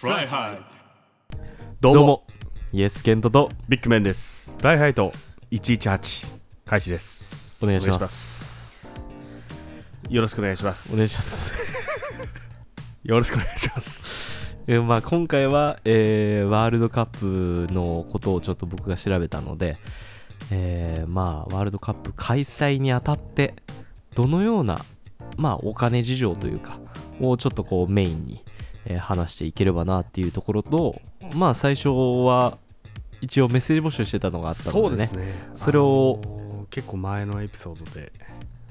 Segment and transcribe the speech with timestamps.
[0.00, 1.36] フライハイ
[1.78, 2.00] どうも。
[2.00, 2.26] どうも。
[2.72, 3.50] イエスケントと。
[3.68, 4.50] ビッグメンです。
[4.56, 5.12] フライハイト
[5.50, 7.62] 118開始です。
[7.62, 8.98] お願いします。
[10.08, 10.94] よろしくお願いします。
[10.94, 11.52] お願いします。
[13.04, 14.56] よろしくお願いします。
[14.66, 17.06] えーまあ、今回は、えーワールドカッ
[17.68, 19.76] プのことをちょっと僕が調べたので、
[20.50, 23.54] えーまあワールドカップ開催にあたって
[24.14, 24.82] どのような、
[25.36, 26.78] まあ、お金事情というか
[27.20, 28.42] をちょっとこうメインに、
[28.86, 31.00] えー話していければなっていうところと
[31.34, 32.58] まあ最初は
[33.20, 35.50] 一応メッセージ募集してたのがあったのでねそうですね。
[35.54, 38.12] それをあのー結構前のエピソードで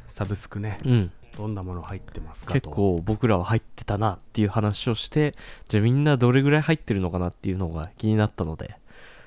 [0.07, 2.61] サブスクねうん、どんなもの入ってますかと。
[2.61, 5.35] 結構僕らは入ってたなっていう話をして
[5.67, 8.77] じゃあみんなどれぐらい入ってるのかなっていうのが気になったので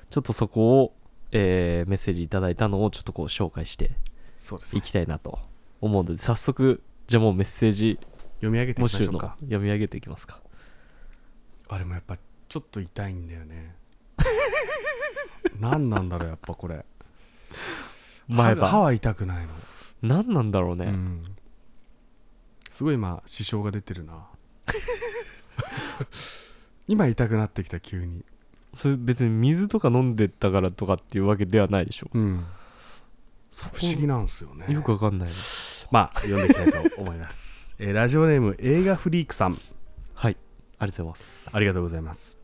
[0.09, 0.93] ちょっとそこを、
[1.31, 3.91] えーメッセージいただいたのをちょっとこう紹介して
[4.73, 5.39] いきたいなと
[5.81, 7.99] 思うので早速じゃあもうメッセージ
[8.37, 9.35] 読み上げてい募集のきましょうか。
[9.41, 10.39] 読み上げていきますか
[11.73, 13.73] あれもやっぱちょっと痛いんだよね。
[15.59, 16.85] 何なんだろうやっぱこれ。
[18.27, 18.61] 前歯。
[18.61, 19.53] 歯歯は痛くないの。
[20.03, 21.23] 何なんだろうね、うん、
[22.69, 24.27] すごい今支障が出てるな。
[26.87, 28.23] 今痛くなってきた急に。
[28.75, 32.09] それ別に水とか飲んでたからとかっていうわけではないでしょ。
[32.13, 32.45] うん。
[33.49, 34.71] 不思議なんですよね。
[34.71, 35.35] よくわかんないな
[35.89, 39.53] まあ読んでいきたいと思います、 えーラジオネーム映画フリークさん。
[39.53, 39.72] はい
[40.83, 41.49] ありがとうございます。
[41.53, 42.39] ありがとうございます、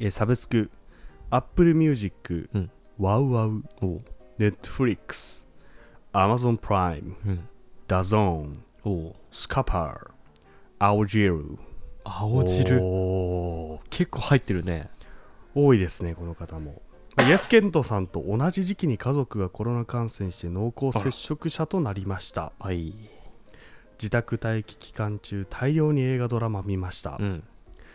[0.00, 0.70] えーサブスク
[1.30, 2.70] Apple Music、うん。
[2.98, 3.86] ワウワウお。
[3.86, 4.02] う
[4.38, 5.46] Netflix
[6.12, 7.48] Amazon プライムうん。
[7.88, 8.52] DAZN
[8.84, 9.10] お。
[9.10, 10.10] うスカパー。
[10.78, 11.58] 青汁
[12.04, 12.80] 青汁
[13.88, 14.90] 結構入ってるね。
[15.54, 16.82] 多いですねこの方も。
[17.16, 22.52] まあイエスケントさんと同じ時期に家族がコロナ感染して濃厚接触者となりました。
[22.58, 22.94] はい
[24.02, 27.44] 自宅待機期間中大量に映画ドラマ見ました、うん。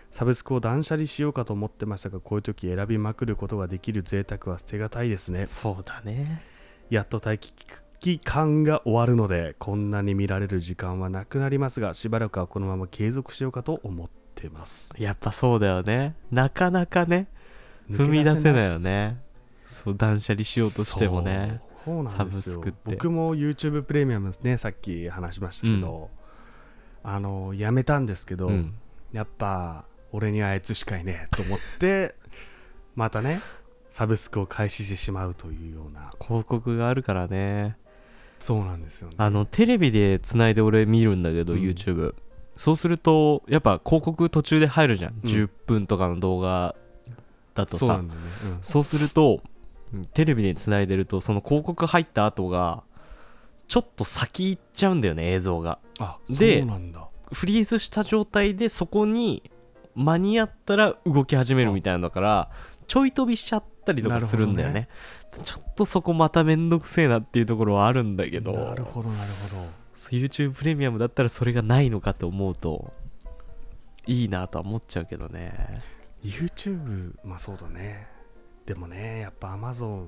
[0.10, 5.46] サブスクを断捨離しようかと思ってましたがこういう時選びまくることができる贅沢は捨てがたいですね。
[5.48, 6.44] そうだね。
[6.90, 7.54] やっと待機
[8.00, 14.94] 期間が終わるのでこんなに見られる時間はなくなりますがしばらくはこのまま継続しようかと思ってます。
[14.98, 16.16] やっぱそうだよね。
[16.32, 17.28] なかなかね
[17.92, 19.18] 踏み出せないいよね。
[19.66, 22.22] そう断捨離しようとしてもねそうなんですよ。
[22.22, 22.78] サブスクって。
[22.96, 26.10] 僕も YouTube プレミアムねさっき話しましたけど、
[27.02, 28.74] あのやめたんですけど、うん。
[29.14, 32.16] やっぱ俺にはあいつしかいねえと思って
[32.96, 33.40] またね
[33.90, 36.12] サブスクを開始してしまうというような。
[36.22, 37.78] 広告があるからね。
[38.40, 39.16] そうなんですよね。
[39.18, 41.62] あのテレビでつないで俺見るんだけど、うん。
[41.62, 42.16] YouTube
[42.58, 45.30] そうするとやっぱ広告途中で入るじゃん、うん。
[45.30, 46.76] 10分とかの動画
[47.54, 47.80] だとさ。
[47.80, 48.58] そうなんだよね、うん。
[48.62, 49.57] そうするとうん
[50.14, 52.84] テレビでつないでるとその広告入った後が
[53.68, 55.80] ちょっと先行っちゃうんだよね映像が。
[56.00, 57.08] あでそうなんだ。
[57.32, 59.52] フリーズした状態でそこに
[59.96, 62.52] 間に合ったら動き始めるみたいなのだから
[62.88, 64.88] ちょい飛びしちゃったりとかするんだよね。
[65.44, 69.66] ちょっとそこまためんどくせえなっていうところはあるんだけどなるほどなるほど。
[69.96, 72.94] YouTube プレミアムだったらそれがないのかと思うと
[74.06, 75.80] いいなとは思っちゃうけどね。
[76.24, 78.08] YouTube まあそうだね
[78.68, 80.08] でもねやっぱ Amazon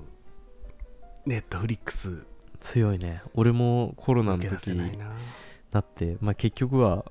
[1.26, 2.24] ネットフリックス。
[2.60, 3.22] 強いね。
[3.34, 7.06] 俺もコロナの時せなって、まあ、結局は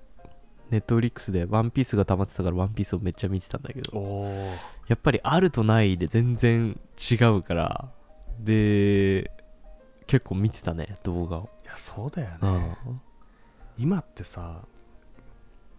[0.70, 4.28] ネットフリックスでワンピースが溜まってたからワンピースをめっちゃ見てたんだけど
[4.88, 6.80] やっぱりあるとないで全然
[7.12, 7.90] 違うから
[8.40, 9.32] で
[10.06, 13.02] 結構見てたね動画を、いやそうだよね、うん。
[13.78, 14.62] 今ってさ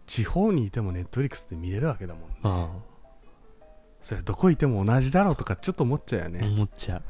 [0.06, 2.37] 地方にいてもネットフリックスで見れるわけだもんね。
[2.42, 2.90] うん
[4.00, 7.03] それどこいても同じだろうとかちょっと思っちゃうよね、思っちゃ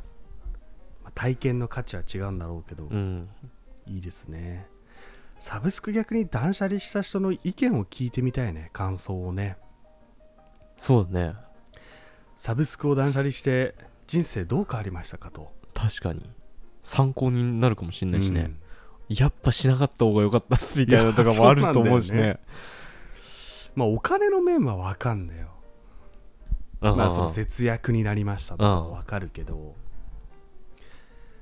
[1.02, 3.28] まあ体験の価値は違うんだろうけど、ううん。
[3.86, 4.68] いいですね。
[5.38, 9.56] サブスク逆に断捨離した人の意見を聞いてみたいね感想をね。
[10.76, 11.34] そうだね。
[12.36, 13.74] サブスクを断捨離して
[14.06, 15.52] 人生どう変わりましたかと。
[15.74, 16.30] 確かに。
[16.82, 18.40] 参考になるかもしれないしね、
[19.08, 19.16] うん。
[19.16, 22.40] やっぱしなかった方が良かったっすみたいなとかもあると思うしいやね。
[23.74, 25.40] まあお金の面は分かんだよ。
[25.42, 25.49] うん
[26.80, 29.74] まあその節約になりましたとかは分かるけど。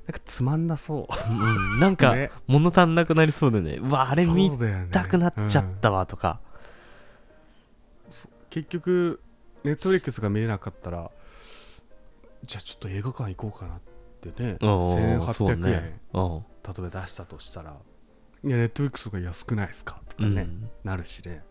[0.06, 1.32] なんかつまんなそう。
[1.32, 1.80] うん。
[1.80, 2.30] なんか ね。
[2.46, 3.76] 物足んなくなりそうでね。
[3.76, 4.50] うわあれ見
[4.90, 6.40] たくなっちゃっうんたわとか、
[8.48, 9.20] 結局
[9.64, 11.10] ネットフリックスが見れなかったら
[12.44, 13.80] じゃあちょっと映画館行こうかなっ
[14.20, 14.52] てね。
[14.52, 14.58] うん
[15.32, 16.00] そう1800円、ね。
[16.14, 16.38] うん。
[16.38, 17.76] 例えば出したとしたら。
[18.44, 20.70] いやネットフリックスが安くないですかとかね、うん。
[20.84, 21.42] なるしね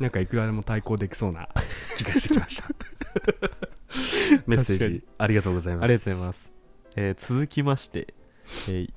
[0.00, 1.48] なんかいくらでも対抗できそうな
[1.96, 2.68] 気がしてきました。
[4.46, 5.84] メッセージありがとうございます。
[5.84, 6.52] ありがとうございます、
[6.96, 8.14] えー続きまして、
[8.68, 8.92] えー、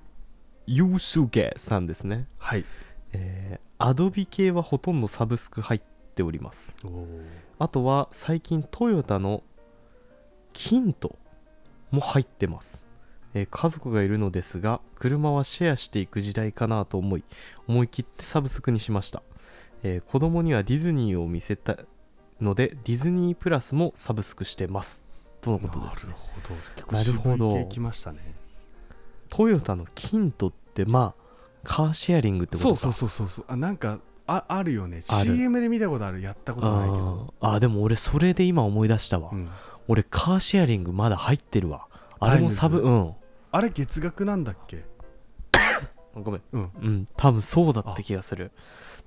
[0.66, 2.28] ユースゲさんですね。
[2.38, 2.66] はい。
[3.14, 6.76] えー、アドビ系はほとんどサブスク入っっております。
[7.60, 9.44] あとは最近トヨタの
[10.52, 11.16] キント
[11.92, 12.88] も入ってます、
[13.36, 17.24] えー家族がいるのですが車はシェアしていく時代かなと思い
[17.68, 19.22] 思い切ってサブスクにしました、
[19.84, 21.78] えー子供にはディズニーを見せた
[22.42, 25.04] のでディズニープラスもサブスクしてます。
[25.42, 26.06] とのことです。
[26.06, 27.54] なるほど。
[27.66, 28.20] 結構ましたね。
[29.30, 31.24] トヨタのキントってまあ
[31.64, 32.76] カーシェアリングってことか。
[32.80, 33.54] そうそうそうそうそう。
[33.54, 35.02] あなんかああるよね。
[35.02, 36.22] CM で見たことある。
[36.22, 37.34] やったことないけど。
[37.40, 39.50] あでも俺それで今思い出したわ、うん。
[39.88, 41.88] 俺カーシェアリングまだ入ってるわ。
[42.20, 43.14] あれもサブうん。
[43.52, 44.84] あれ月額なんだっけ？
[46.16, 46.42] ごめん。
[46.52, 46.72] うん。
[46.82, 47.08] うん。
[47.16, 48.52] 多分そうだった気がする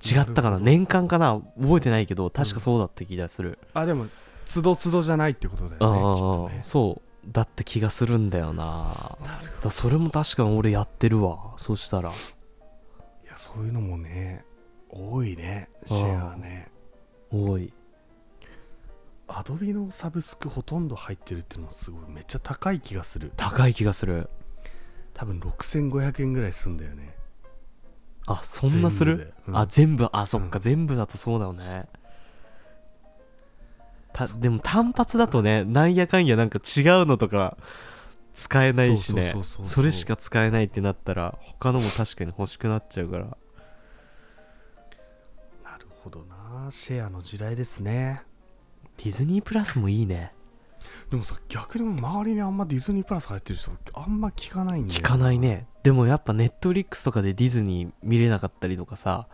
[0.03, 0.59] 違ったかな？
[0.59, 1.41] 年間かな？
[1.59, 4.07] 覚えてないけど確かそうだった気がする、あでも
[4.45, 6.59] つどつどじゃないってことだあよねきっあとね。
[6.63, 9.17] そうだった気がするんだよな。
[9.23, 11.53] なるだそれも確かに俺やってるわ。
[11.57, 12.09] そしたら。
[12.09, 12.13] い
[13.27, 14.43] やそういうのもね
[14.89, 16.69] 多いねシェアね。
[17.31, 17.71] 多い。
[19.27, 23.31] アドビのサブスクほとんど入ってるっていうのもすごいめっちゃ高い気がする。
[23.37, 24.29] 高い気がする。
[25.13, 27.13] 多分6500円ぐらいすんだよね
[28.39, 29.33] あそんなする？
[29.45, 30.09] 全部あ全部？
[30.11, 30.61] あそっか、うん。
[30.61, 31.85] 全部だとそうだよね。
[34.13, 37.57] たでも単発だとねなんやかんやなんか違うのとか
[38.33, 39.33] 使えないしね。
[39.63, 43.25] それしか使えないってなったら他のも確かに欲しくなっちゃうから。
[45.63, 46.67] なるほどな。
[46.69, 48.23] シェアの時代ですね。
[48.97, 50.33] ディズニープラスもいいね
[51.11, 55.67] でもさ逆に周りにあんまディズニープラス入ってる人あんま聞かないんだよ聞かないね。
[55.83, 59.27] でもやっぱネットフリックスとかでディズニー見れなかったりとかさ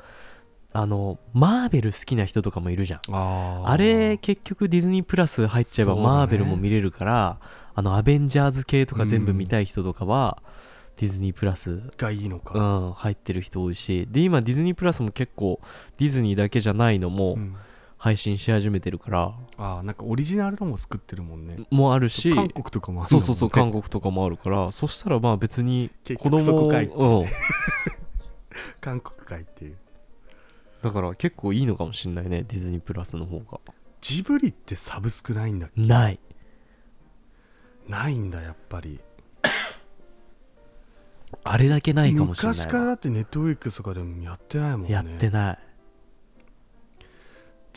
[0.74, 3.00] あのマーベル好きな人とかもいるじゃん。
[3.12, 3.70] あー。
[3.70, 7.40] あれ結局ディズニープラス入っちゃえばマーベルも見れるから、
[7.76, 10.42] あのアベンジャーズ系とか全部見たい人とかは、
[10.98, 14.08] ディズニープラス、がいいのか、うん、入ってる人多いし。
[14.10, 15.62] で今ディズニープラスも結構
[15.98, 17.56] ディズニーだけじゃないのもうん
[17.98, 21.58] 配信し始めてるから、ああなんかオリジナルのも作ってるもんね。
[21.72, 27.24] もあるし韓国とかもあるそうそうそう韓国国とかもあるからそしたらまあ別に結子供局そこかいってう。
[27.24, 27.26] ん、
[28.80, 29.78] 韓国かいっていう。
[30.82, 33.60] だから結構いいのかもしんないねディズニープラスの方が。
[34.02, 36.20] ジブリってサブスクないんだない。
[37.88, 39.00] ないんだやっぱり。
[41.44, 44.92] あれだけないかもしれないわ昔からだってネットフリックスとかでもやってないもんね。
[44.92, 45.60] やってない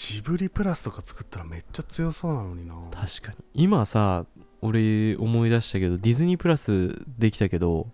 [0.03, 2.75] ジブリプラスとか作ったらめっちゃ強そうなのにな。
[2.91, 3.37] 確かに。
[3.55, 4.25] 今さ
[4.63, 7.89] 俺思い出したけどディズニープラスできたけど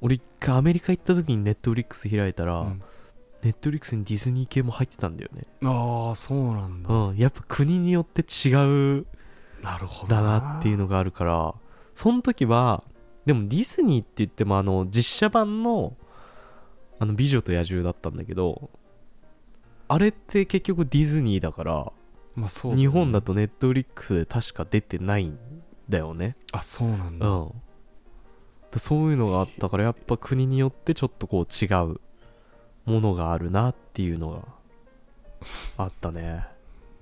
[0.00, 2.82] 俺一回アメリカ行った時にネットフリックス開いたら、うん。
[3.42, 5.42] ネットフリックスにディズニー系も入ってたんだよね。
[5.64, 7.16] ああそうなんだ、うん。
[7.16, 8.54] やっぱ国によって違
[9.00, 9.06] う
[9.62, 11.54] なるほどだなっていうのがあるから。
[11.94, 12.82] その時は
[13.26, 15.96] でもディズニーって言ってもあの実写版の
[16.98, 18.70] あの美女と野獣だったんだけど
[19.92, 21.92] あれって結局ディズニーだから
[22.34, 22.82] まあそうだね。
[22.82, 25.38] 日本だとネットフリックスで確か出てないん
[25.86, 26.34] だよね。
[26.50, 27.52] あそうなんだ、うん。
[28.70, 32.00] だそういうのがあったからやっぱ国によってちょっとこう違う
[32.86, 34.48] ものがあるなっていうのが
[35.76, 36.46] あったね。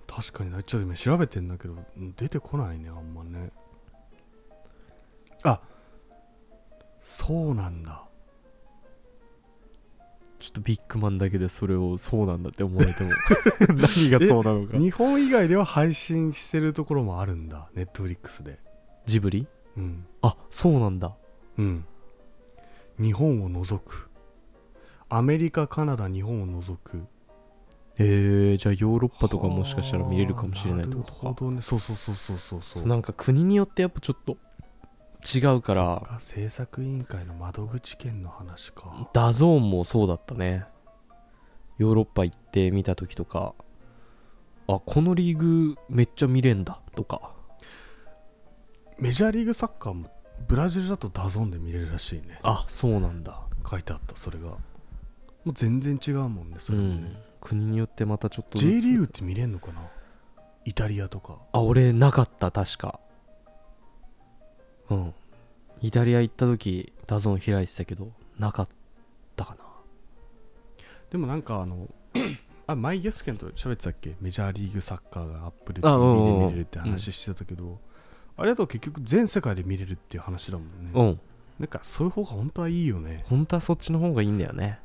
[0.08, 3.52] 確かになちょっと今調べてんだけどうん出てこないねあんまね。
[5.44, 5.60] あ
[6.98, 8.02] そうなんだ
[10.40, 13.10] ちょっとビッグマンだけでそれをそうなんだって思われても。
[13.76, 14.78] 何がそうなのか。
[14.78, 17.68] 日本以外では配信してるところもあるんだ。
[17.74, 18.58] ネットフリックスで。
[19.04, 19.46] ジブリ？
[19.76, 20.06] うん。
[20.22, 21.14] あそうなんだ。
[21.58, 21.84] うん。
[22.98, 24.08] 日本を除く。
[25.10, 27.02] アメリカカナダ日本を除く。
[27.98, 31.18] えー、じゃあヨーロッパとかもしかしたら見れるかもしれないってことか。
[31.24, 31.60] なるほどね。
[31.60, 32.62] そうそうそうそうそう。
[32.62, 34.38] そうなんか国によってやっぱちょっと
[35.22, 39.08] 違うかそらっか制作委員会の窓口権の話か。
[39.12, 40.64] DAZN もそうだったね。
[41.78, 43.54] ヨーロッパ行って見た時とか。
[44.68, 47.32] あこのリーグめっちゃ見れんだとか。
[48.98, 50.10] メジャーリーグサッカーも
[50.46, 52.38] ブラジルだと DAZN で見れるらしいね。
[52.42, 53.40] あそうなんだ。
[53.68, 54.48] 書いてあったそれが。
[54.48, 54.58] も
[55.46, 57.16] う全然違うもんねそうれもね、ん。
[57.40, 59.80] 国によってまたちょっとず J つリーグって見れんのかな？
[60.66, 61.38] イタリアとか。
[61.52, 63.00] あ俺なかった確か
[64.90, 65.14] うん。
[65.82, 68.68] イタリア行った時 DAZN 開いてたけどなかっ
[69.36, 69.64] たかな。
[71.10, 71.88] でもなんかあの
[72.66, 74.14] あマイゲスケンと喋ってたっけ？
[74.20, 77.80] メジャーリーグサッカーが Apple で見れるって話してたけど、
[78.36, 81.20] あれだと結局全世界で見れるっていう話だもんね、うん。
[81.58, 83.24] なんかそういう方が本当はいいよね。
[83.28, 84.78] 本当はそっちの方がいいんだよね。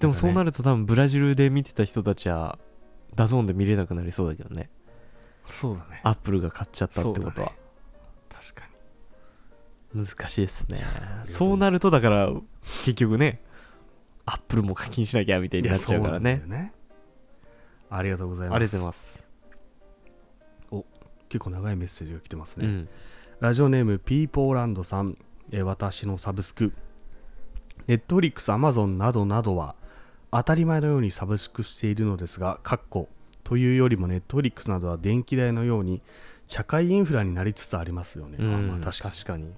[0.00, 2.58] でもそうなると多分ブラジルで見てた人たちは
[3.14, 4.70] DAZN で見れなくなりそうだけどね。
[5.46, 6.00] そうだね。
[6.04, 7.52] Apple が買っちゃったってことは、
[8.40, 8.68] 確か
[9.94, 10.78] 難しいですね。
[11.26, 12.32] そうなるとだから
[12.84, 13.40] 結局ね
[14.26, 16.42] Apple も課金しなきゃみたいにになっちゃうからね。
[16.46, 16.72] ね。
[17.88, 18.56] ありがとうございます。
[18.56, 19.26] ありがとうございます。
[21.28, 22.88] 結構長いメッセージが来てますね、うん。
[23.40, 25.16] ラジオネームピーポーランドさん、
[25.50, 26.72] えー私のサブスク。
[27.86, 29.74] Netflix、 Amazon などなどは
[30.30, 33.08] 当たり前のようにサブスクしているのですが、かっこ
[33.44, 36.02] というよりも Netflix などは電気代のように
[36.48, 38.38] 社会インフラになりつつありますよね。
[38.38, 39.52] まあ確かに。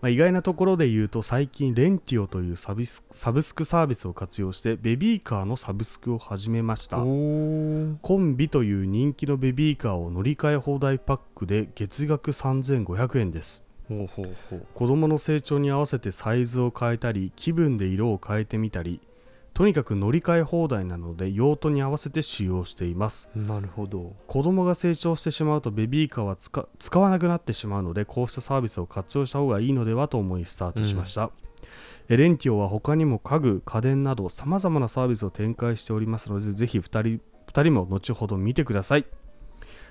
[0.00, 6.98] まあ、意外なところで言うと最近レンティオというサビスサブスクサービスを活用してベビーカーのサブスクを始めました。
[6.98, 13.64] おコンビという人気のベビーカーを乗り換え放題パックで月額3500円です。
[13.88, 14.66] ほうほうほう。
[14.74, 19.00] 子供の成長に合わせてサイズを変えたり気分で色を変えてみたり
[19.56, 23.30] とにかく乗り換え放題なので用途に合わせて使用しています。
[23.34, 24.14] なるほど。
[24.26, 31.30] 子供が成長してしまうとベビーカーは使使わなくなってしまうのでこうしたサービスを活用した方がいいのではと思いスタートしました、
[32.10, 39.06] エレンティオは他にも家具家電などさまざまなサービスを展開しておりますのでぜひ2人 ,2 人も後ほど見てください。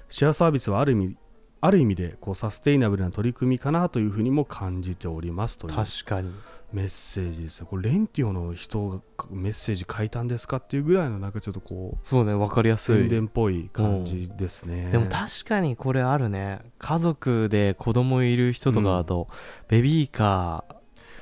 [0.10, 1.18] シェアサービスはある意味
[1.62, 5.74] ある意味でこうサステイナブルな取り組みかなというふうにも感じておりますという。
[5.74, 6.32] 確かに
[6.74, 12.98] メッセージですねこれレンティオの人がメッセージ書いたんですかっていうぐらいのなんかちょっとこうそうね分かりやすい。
[12.98, 16.60] 宣伝っぽい感じですね、でも確かにこれあるね。
[16.80, 19.30] 家族で子供いる人とかだと、
[19.68, 20.76] ベビーカー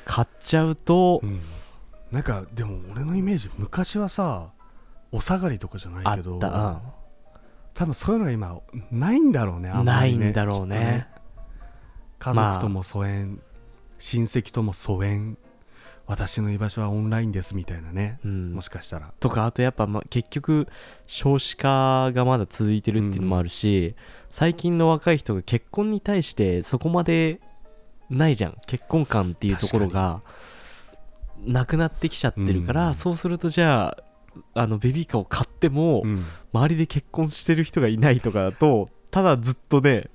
[0.06, 1.42] 買っちゃうと、うん、
[2.12, 4.52] なんかでも俺のイメージ昔はさ
[5.12, 6.82] お下がりとかじゃないあっけどた、
[7.74, 8.60] 多分そういうのが今
[8.92, 10.28] ないんだろうねあうんん、なまりね。
[10.28, 11.08] いんだろうね。
[12.20, 13.40] きっと家族とも疎遠、
[14.00, 15.38] 親戚とも疎遠。
[16.06, 18.54] 私の居場所はオンラインですみたいなね、うん。
[18.54, 19.14] もしかしたら。
[19.22, 20.68] とかあとやっぱ、ま、結局
[21.06, 23.96] 少子化がまだ続いてるっていうのもあるし、
[24.30, 27.40] 最近の若い人が結婚に対してそこまで
[28.10, 28.58] ないじゃん。
[28.68, 30.22] 結婚観っていうところが
[31.40, 32.96] なくなってきちゃってるから、うん。
[32.96, 33.96] そうするとじゃ
[34.54, 36.22] ああのベビーカーを買っても、うん。
[36.52, 40.10] 周りで結婚してる人がいないとかだとただずっとね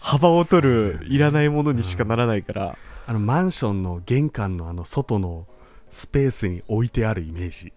[0.00, 5.46] 幅を取るいらないものにしかならないから、あのマンションの玄関のあの外の
[5.90, 7.72] スペースに置いてあるイメージ。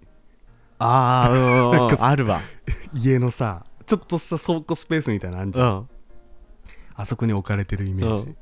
[0.79, 2.41] ああうんうんなんかあるわ。
[2.93, 5.89] 家のさちょっとした倉庫スペースみたいなのあんじゃん、うん。
[6.95, 8.37] あそこに置かれてるイメージ、うん。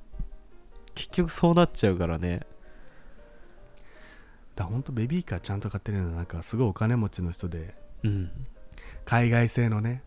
[0.96, 2.42] 結局そうなっちゃうからね。
[4.56, 7.76] だほんとベビーカーちゃんと買ってるのはなんかすごいお金持ちの人で。
[8.04, 8.32] うん。
[9.06, 10.04] 海外製のね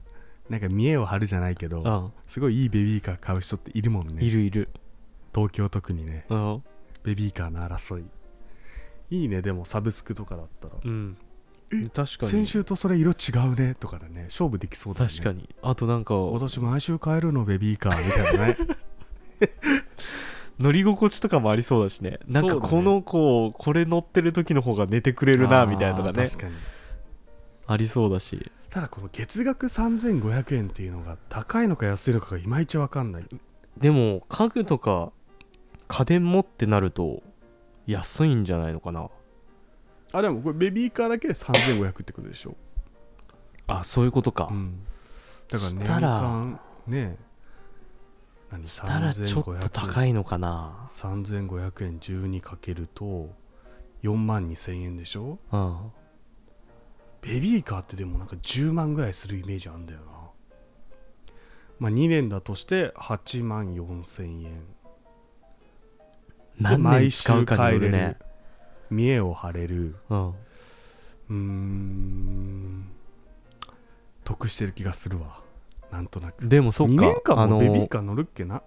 [0.50, 2.12] なんか見栄を張るじゃないけど、うん。
[2.26, 4.22] すごいいいベビーカー買う人っているもんね。
[4.22, 4.68] いるいる
[5.34, 6.62] 東京特にねうん。
[7.02, 8.04] ベビーカーの争い。
[9.10, 10.74] いいねでもサブスクとかだったら。
[10.82, 11.16] うん。
[11.92, 12.32] 確かに。
[12.32, 14.24] 先週とそれ色違うねとかでね。
[14.24, 15.08] 勝負できそうだね。
[15.08, 15.48] 確かに。
[15.62, 18.56] あとなんか私毎週買えるのベビーカーみたいなね。
[20.58, 22.20] 乗り心地とかもありそうだしね。
[22.26, 26.54] なんかこの子これ乗ってる時の方が寝てくれるなみたいなのがね確かに。
[27.66, 28.52] ありそうだし。
[28.70, 33.26] ただこの月額3500円っていうのが高いのか安いのかがいまいち分かんない。
[33.78, 35.12] でも家具とか
[35.96, 37.22] 家電もってなると
[37.86, 39.10] 安いんじゃないのかな？
[40.12, 42.56] あでもこれベビーカーだけで3500ってことでしょ、
[43.68, 44.80] あそういうことか、うん、
[45.48, 47.16] だから年間ね。
[48.50, 48.66] 何？
[48.66, 53.30] したらちょっと高いいのかな？3500円12かけると
[54.02, 55.38] 4万2000円でしょ？
[55.52, 55.92] うん。
[57.22, 60.06] ベビーカーってでもなんか10万ぐらいするイメージあるんだよな。
[61.78, 64.64] まあ2年だとして8万4000円
[66.60, 68.16] 何年使うかによるね。
[68.90, 69.96] 見栄を張れる。
[70.10, 70.28] うん。
[70.28, 72.86] うーん。
[74.24, 75.40] 得してる気がするわ。
[75.90, 76.44] なんとなく。
[76.44, 76.94] 2でもそっか。
[76.94, 78.62] 年間もベビーカー乗るっけな？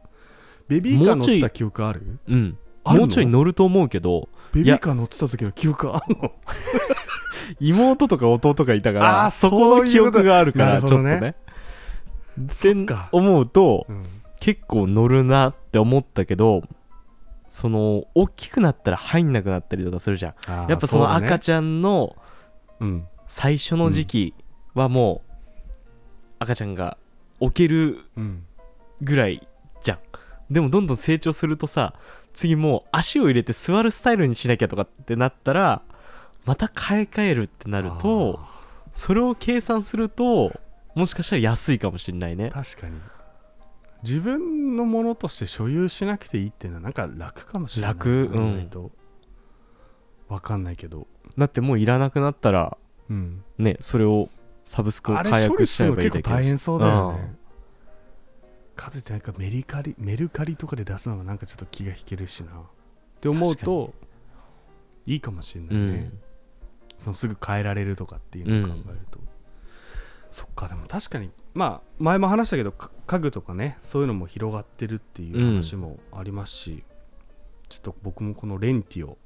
[0.67, 2.19] ベビーカー乗ってた記憶ある？
[2.27, 2.57] うん。
[2.83, 3.05] あるの？
[3.05, 4.29] もうちょい乗ると思うけど。
[4.53, 6.31] ベビーカー乗ってた時の記憶あんの？
[7.59, 11.35] 妹とか弟がいたからそこの記憶があるからちょっとね。
[13.11, 14.05] 思うとうん。
[14.39, 16.61] 結構乗るなって思ったけど
[17.49, 20.69] その大きくなったら入んなくなったりとかするじゃん。
[20.69, 22.15] やっぱその赤ちゃんの
[22.79, 23.07] うん。
[23.27, 24.33] 最初の時期
[24.73, 25.31] はもう
[26.39, 26.97] 赤ちゃんが
[27.39, 28.43] 置けるうん。
[29.01, 29.47] ぐらい
[29.83, 29.99] じゃん。
[30.49, 31.93] でもどんどん成長するとさ
[32.33, 35.81] 次もう足を入れて座るスタイルにしなきゃとかってなったら
[36.45, 38.39] また買い替えるってなると
[38.93, 40.53] それを計算すると
[40.95, 42.49] もしかしたら安いかもしれないね。
[42.49, 42.99] 確かに
[44.03, 48.67] 自分のものとして所有しなくていいっていうのはなんか楽かもしれない楽うん。
[48.69, 48.91] と。
[50.27, 51.07] わかんないけど。
[51.37, 52.77] だってもういらなくなったら
[53.09, 53.43] うん。
[53.57, 54.29] ねそれを
[54.65, 56.33] サブスクを解処約しちゃえばいいだけだし。
[56.33, 57.15] 構大変そうだようん。
[57.15, 57.35] ね
[58.75, 62.51] かといってなんかメリカリメルカリとかで出すのはなんかちょっと気が引けるしな。
[62.51, 63.93] って思うと
[65.07, 66.19] いいかもしれないうね、ん。
[66.99, 69.19] そのすぐ変えられるとかっていうのを考えると、
[70.31, 76.83] そっかでも確かにまあ前も話したけどか家具とかねそういうのも広がってるっていう話もありますし、
[77.69, 79.17] ちょっと僕もこのレンティオ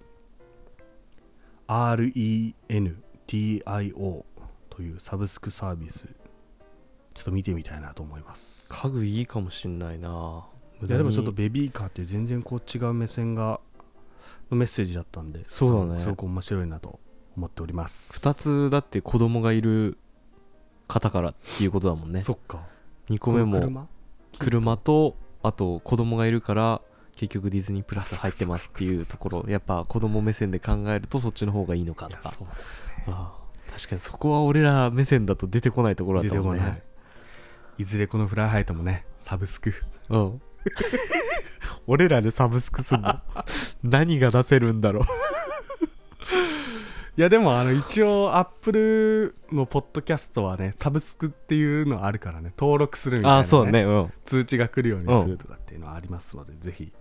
[1.68, 2.94] RENTIO
[4.70, 6.06] というサブスクサービス
[7.14, 8.70] ちょっと見てみたいなと思います。
[8.70, 10.46] 家具いいかもしんないな。
[10.82, 13.60] いやでもちょっとベビーカーって全然こう違う目線が
[14.50, 16.00] のメッセージだったんでそうだね。
[16.00, 17.00] すごく面白いなと
[17.38, 18.20] 思っております。
[18.20, 19.98] 2つだって子供がいる
[20.92, 22.22] 方からっていうことだもんね。
[22.22, 22.60] そっか。
[23.10, 23.88] 2個目も車？
[24.40, 26.82] 車とあと子供がいるから
[27.16, 29.46] 結局ディズニープラス入ってますっていうところ。
[29.48, 32.32] やっぱ子供目線で考えるとそっちの方がいいのかとか。
[32.32, 33.06] そうですね。
[33.08, 33.42] ああ。
[33.76, 36.62] 確かにそこは俺ら目線だと出てこないところだ出ってたもんい。
[37.78, 39.74] いずれこのフライハイトもねサブスク。
[40.10, 40.42] うん。
[41.88, 43.22] 俺らでサブスクすんの？
[43.84, 45.04] 何が出せるんだろう
[47.18, 54.14] いやでもあの一応アップルのポッドキャストはねサブスクっていうのあるからね登録するみたいな、ああそうねうん。
[54.24, 56.94] 通知が来るようにするとかっていうのはありますので、ぜひ、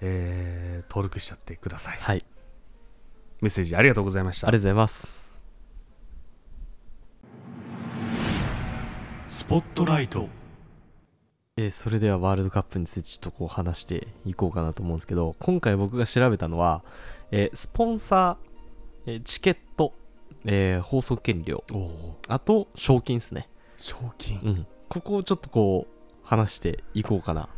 [0.00, 1.98] えー登録しちゃってください。
[1.98, 2.24] はい。
[3.40, 4.46] メッセージありがとうございました。
[4.46, 5.32] ありがとうございます。
[9.26, 10.28] スポットライト。
[11.56, 16.82] えーそれではワールドカップについてちょっとこう話していこうかなと思うんですけど今回僕が調べたのは、
[17.32, 18.51] えースポンサー、
[19.06, 19.94] えーチケット、
[20.44, 21.64] えー放送権料。
[22.28, 23.48] あと賞金ですね。
[23.76, 24.40] 賞金。
[24.42, 24.66] うん。
[24.88, 27.48] ここをちょっとこう話していこうかな。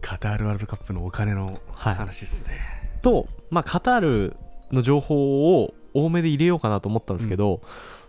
[0.00, 1.94] カタールワールドカップのお金のはい。
[1.94, 2.58] 話ですね、
[3.02, 4.36] と、まあ、カタール
[4.72, 7.60] の情報を多めで入れようかなと思ったんですけど、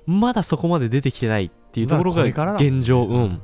[0.06, 3.42] まだそこまで出てきてないっていうところが現状、うん、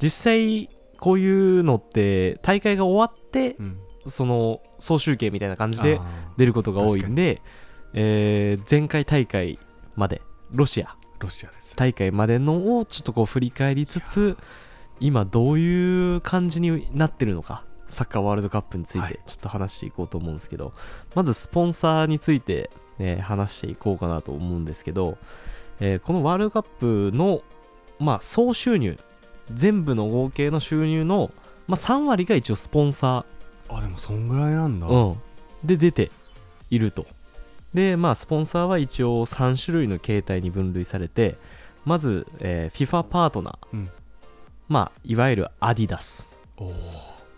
[0.00, 0.68] 実際
[0.98, 3.78] こういうのって大会が終わってうん。
[4.08, 6.00] その総集計みたいな感じで
[6.36, 7.42] 出ることが多いんで、
[7.94, 9.58] えー前回大会
[9.94, 10.96] までロシア。
[11.18, 11.76] ロシアです。
[11.76, 14.36] 大会までのをちょっとこう振り返りつつ
[15.00, 17.64] 今どういう感じになってるのか？
[17.88, 19.12] サッカーワールドカップについはい。
[19.12, 20.72] てちょっと話していこうと思うんですけど、
[21.14, 25.18] まずスポンサーについて、ね、話していこうかなと思うんですけど、
[25.80, 26.62] えーこのワールドカッ
[27.10, 27.42] プの、
[27.98, 28.98] まあ、総収入
[29.52, 31.30] 全部の合計の収入の、
[31.68, 33.24] まあ、3割が一応スポンサ
[33.68, 35.18] あでもそんぐらいなんだ、ー、うん、
[35.64, 36.10] で出て
[36.70, 37.06] いると
[37.76, 41.36] でまあスポンサーは一応3種類の形態に分類されて
[41.84, 43.90] まず、えー FIFA パートナー、うん。
[44.66, 46.26] まあいわゆるアディダス、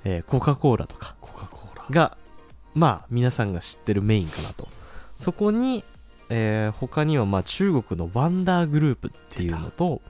[0.04, 1.16] えーコカ・コーラとか。
[1.20, 2.16] コカ・コーラが
[2.72, 4.68] まあ皆さんが知ってるメインかなと。
[5.16, 5.82] そこに、
[6.30, 10.00] えー他にはまあ中国のワンダーグループっていうのと、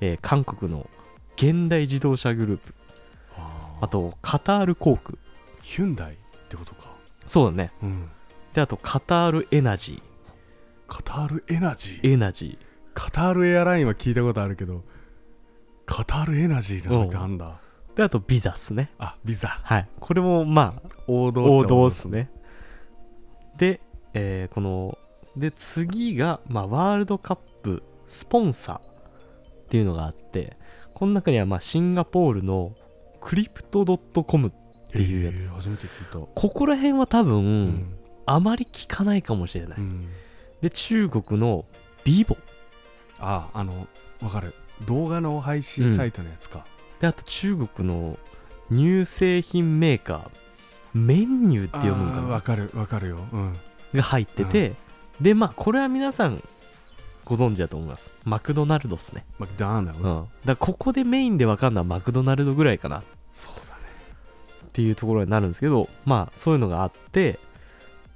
[0.00, 0.90] えー韓国の
[1.36, 2.74] 現代自動車グループ。
[3.38, 5.16] ああとカタール航空
[5.62, 6.16] ヒュンダイっ
[6.48, 6.90] てことか。
[7.24, 7.70] そうだね。
[7.84, 8.10] うん
[8.54, 10.02] であとカタールエナジ
[10.88, 12.02] カタールエナジー？
[12.02, 12.58] ーエナジ
[12.94, 14.82] カタールエアラインは聞いたことあるけど
[15.86, 17.38] カタールエナジーなんてあん。
[17.38, 18.90] だ、ーであとビザっすね。
[18.98, 19.60] あビザ。
[19.62, 19.88] はい。
[20.00, 22.30] これもまあ王道王道っすね。
[23.56, 23.80] で、
[24.14, 24.98] えーこの
[25.36, 28.82] で次が、まあ、ワールドカップスポンサーっ
[29.68, 30.56] ていうのがあって
[30.92, 32.74] この中にはまあシンガポールの
[33.20, 34.52] クリプトドットコムっ
[34.90, 36.18] ていうやつ、えー初めて聞いた。
[36.18, 37.96] ここら辺は多分、うん
[38.32, 40.08] あまり聞かないかもしれない、うん。
[40.60, 41.64] で中国の
[42.04, 42.36] ビボ
[43.18, 43.86] ああの
[44.22, 44.54] わかる。
[44.86, 46.64] 動画の配信サイトのやつか、
[47.00, 48.18] であと中国の
[48.70, 50.28] 乳製品メーカー
[50.94, 52.28] メニューって読むんかな。
[52.28, 53.18] わかるわかるよ。
[53.32, 53.58] うん。
[53.94, 54.74] が入ってて、
[55.20, 56.42] でまあこれは皆さん
[57.24, 58.12] ご存知だと思います。
[58.24, 59.24] マクドナルドっすね。
[59.38, 63.00] マクドナルド、うん、だここでメインで分かるのはマクドナルドぐらいかな。
[63.00, 63.80] っそうだね。
[64.72, 67.38] ていうところになるんですけどまあそういうのがあって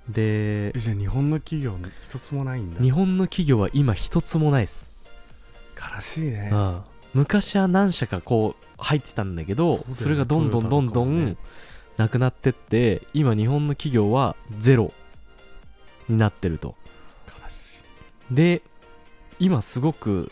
[0.09, 2.81] でえじゃあ日本の企業一つもないんだ。
[2.81, 4.87] 日本の企業は今一つもないです、
[5.77, 6.51] 悲しいね。
[6.53, 6.81] うん、
[7.15, 11.39] 昔は何社かこう入ってたんだけどそそれがどんどんどんどん
[11.97, 14.93] なくなってって今日本の企業はゼロ
[16.09, 16.75] になってると。
[17.43, 17.81] 悲し
[18.31, 18.35] い。
[18.35, 18.63] で
[19.39, 20.31] 今すごく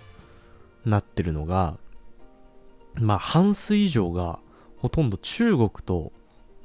[0.84, 1.78] なってるのが
[2.94, 4.38] まあ半数以上が
[4.76, 6.12] ほとんど中国と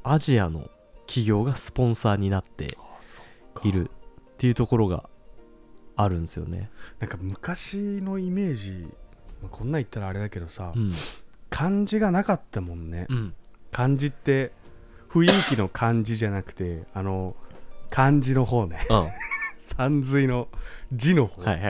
[0.03, 0.69] アジアの
[1.05, 2.77] 企業がスポンサーになって
[3.63, 3.91] いるっ
[4.37, 5.09] ていうところが
[5.95, 6.69] あるんですよね。
[6.99, 8.87] なんか昔のイメージ、
[9.41, 10.93] まあこんなん言ったらあれだけどさ、うん。
[11.49, 13.33] 漢字がなかったもんね、うん。
[13.71, 14.51] 漢字って
[15.09, 17.35] 雰囲気の漢字じゃなくてあの
[17.89, 19.07] 漢字の方ねうん。
[19.59, 20.47] 山水の
[20.93, 21.63] 字の方、はいはい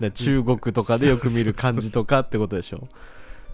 [0.00, 0.12] はい。
[0.12, 2.88] 中国とかでよく見る漢字とかってことでしょ。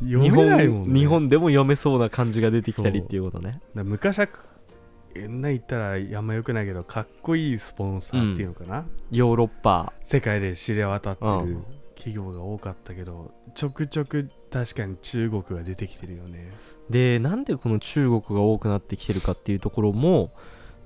[0.00, 3.60] 読日めないもん、ね、本日本でも読めそうな漢字が出てきたりっていうことね。
[3.74, 4.28] 昔はえ
[5.16, 11.64] んな言ったらあんまよくないけどかっこいいスポンサーっていうのかな、ヨーロッパ、世界で知れ渡ってるうん。
[12.00, 16.50] 企業が多かったけどちょくちょく確かに中国が出てきてるよね。
[16.88, 20.32] でなんでこの中国が多くなってきてるかっていうところも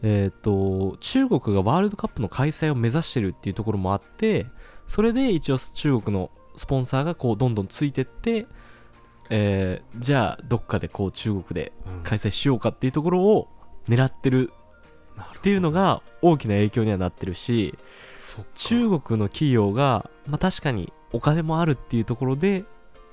[0.02, 4.46] えっ、と中国がワールドカップの開催を目指してるっていうところもあって
[4.88, 8.46] それで一応中国のスポンサーがこうどんどんついてって、
[9.30, 12.02] えーじゃあどっかでこう中国でうん。
[12.02, 13.48] 開催しようかっていうところを
[13.88, 14.52] 狙ってる
[15.38, 17.74] っていうのが大きな影響にはなってるし
[18.54, 22.64] 中国の企業が、まあ、確かにお金もあるっていうところで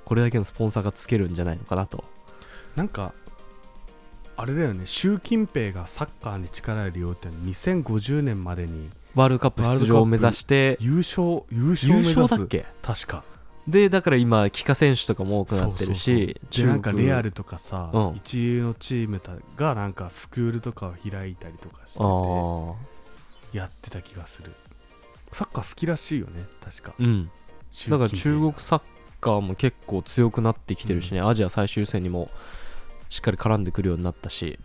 [0.05, 2.03] これだけのスポンサーがつけるんじゃないのかなと。
[2.75, 3.13] なんか
[4.37, 4.85] あれだよね。
[4.85, 12.19] 習近平がサッカーに力を入れようって2050年までにワールドカップ出場を目指して優勝優勝を優目指す。
[12.19, 12.65] 勝だっけ？
[12.81, 13.23] 確か
[13.67, 18.15] でだから今帰化選手とかも多くなってるしでなんかレアルとかさ、うん。
[18.15, 24.51] 一流のチームたがなんかスクールとかを開いたりとかしててやってた気がする。
[25.31, 26.93] サッカー好きらしいよね確か。
[26.99, 27.29] うん。
[27.89, 28.83] だから中国習サッ
[29.19, 32.29] カーも結構強くなってきてるしね、アジア最終戦にも
[33.09, 34.59] しっかり絡んでくるようになったし。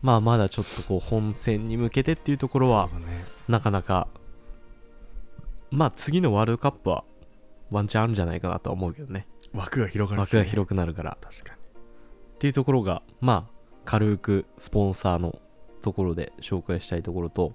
[0.00, 3.24] まあまだちょっとこう本戦に向けてっていうところはね。
[3.48, 4.08] なかなか。
[5.70, 7.04] まあ次のワールドカップは
[7.70, 9.26] ワンチャンあるんじゃないかなとは思うけどね。
[9.52, 11.18] 枠が広がるし、枠が広くなるから。
[11.20, 11.60] 確かに。
[11.60, 15.38] っていうところがまあ軽くスポンサーの
[15.82, 17.52] ところで紹介したいところと、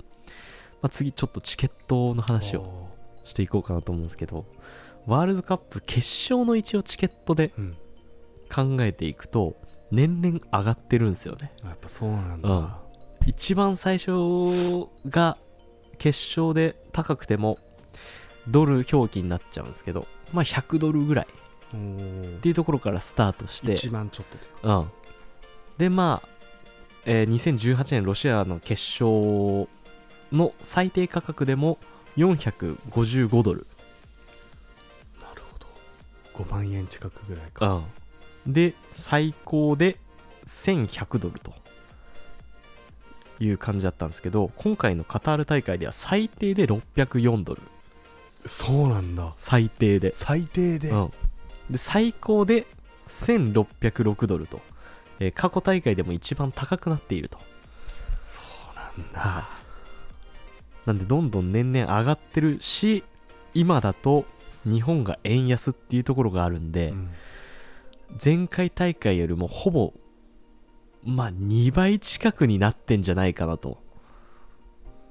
[0.81, 2.89] まあ、次ちょっとチケットの話をお
[3.23, 4.45] していこうかなと思うんですけど
[5.05, 7.53] ワールドカップ決勝の一応チケットで
[8.53, 9.55] 考えていくと
[9.91, 11.51] 年々上がってるんですよね。
[11.63, 12.69] やっぱそうなんだ、うん。
[13.27, 14.11] 一番最初
[15.07, 15.37] が
[15.97, 17.59] 決勝で高くても
[18.47, 21.27] ドル表記になっちゃうんですけどまあ100ドルぐらい。
[21.75, 23.73] っていうところからスタートして。
[23.73, 24.91] 1万ちょっとうん、
[25.77, 26.29] でまあ、
[27.05, 29.67] えー2018年ロシアの決勝
[30.31, 31.79] の最低価格でも
[32.17, 33.65] 455ドル、
[35.19, 36.45] なるほど。
[36.45, 37.81] 5万円近くぐらいか、
[38.45, 39.97] うん、で最高で
[40.45, 41.53] 1100ドルと。
[43.39, 47.61] いう感じだったんですけど今回のカタール大会では最低で604ドル
[48.45, 49.33] そうなんだ。
[49.37, 51.11] 最低で,、最低で、うん、
[51.69, 52.65] で最高で
[53.07, 54.61] 1606ドルと、
[55.19, 57.37] えー過去大会でも一番高くなっていると。
[58.23, 58.41] そ
[58.73, 60.87] うなんだ、はい。
[60.87, 63.03] なんでどんどん年々上がってるし
[63.53, 64.25] 今だと
[64.65, 67.09] 日本が円安っていうところがあるんで、うん。
[68.23, 69.93] 前回大会よりもほぼ
[71.03, 73.81] まあ2倍近くになってんじゃないかなと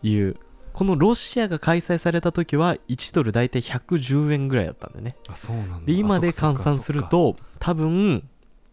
[0.02, 0.36] いう
[0.72, 5.16] このロシアが開催された時は1ドル大体110円ぐらいだったんだよね。
[5.28, 5.80] あそうなんだ。
[5.84, 8.28] で今で換算すると多分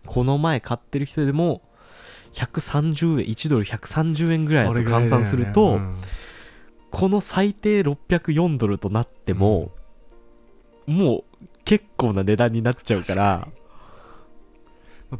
[0.06, 1.62] この前買ってる人でも
[2.34, 5.80] 130円1ドル130円ぐらいだと換算すると、
[6.92, 9.72] この最低604ドルとなっても、
[10.88, 13.48] もう結構な値段になっちゃうから。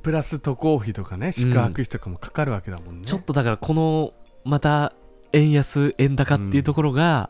[0.04, 4.14] プラス渡航費とかね宿泊費とかもかかるわけだもんね、ちょっとだからこの
[4.46, 4.94] また
[5.34, 7.30] 円安円高っていうところが、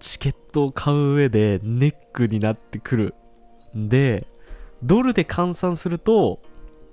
[0.00, 3.14] チケットを買う上でネックになってくる
[3.76, 4.26] んで
[4.82, 6.40] ドルで換算すると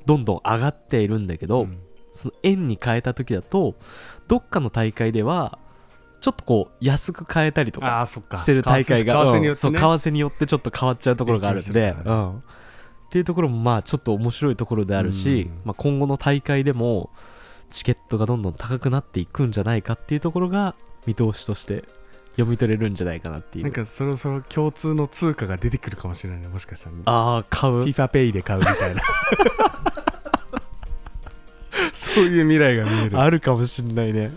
[0.05, 1.77] どんどん上がっているんだけど、うん。
[2.13, 3.75] その円に変えた時だと
[4.27, 5.59] どっかの大会では
[6.19, 10.11] ちょっとこう安く買えたりとかしてる大会が為替によってね。
[10.11, 12.41] によってちょっと変わっちゃうところがあるんで、うん、っ
[13.11, 15.61] ていうところもまあちょっと面白いところであるし、うん。
[15.65, 17.11] まあ、今後の大会でも
[17.71, 21.85] チケットがどんどん高くなっていくんじゃないかっていうところが見通しとして
[22.33, 23.63] 読み取れるんじゃないかなっていう。
[23.63, 29.01] なんかそろそろ共通の通貨が出てくるかもしれないねもしかしたらああ買う？FIFAPay で買うみたいな。
[31.93, 33.19] そういう未来が見える。
[33.19, 34.31] あるかもしんないね。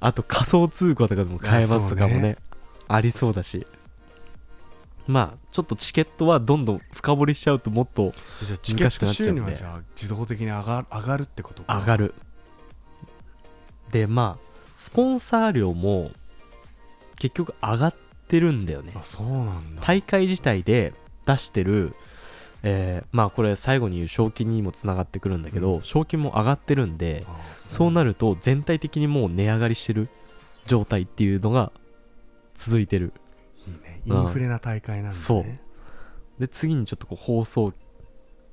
[0.00, 2.20] あと仮想通貨とかでも買えますとかもね。
[2.20, 2.36] ね。
[2.88, 3.66] ありそうだし
[5.06, 11.78] まあちょっとチケットはどんどん深掘りしちゃうともっと難しくなっちゃうんではじゃあ自動的に上が上がるってことか。
[11.78, 12.14] 上がる
[13.90, 16.10] でまあスポンサー料も
[17.18, 17.94] 結局上がっ
[18.28, 18.92] てるんだよね。
[19.80, 20.92] 大会自体で
[21.26, 21.94] 出してる
[22.62, 25.82] えーまあこれ最後に言う賞金にもつながってくるんだけど、うん。
[25.82, 30.08] 賞金も上がってるんであそうなると全体的にもう値上がりしてる
[30.66, 31.72] 状態っていうのが
[32.54, 33.12] 続いてる
[33.66, 34.02] いいね。
[34.06, 34.16] うん。
[34.16, 35.14] インフレな大会なんだね。
[35.14, 35.44] そう。
[36.38, 37.72] で次にちょっとこう放送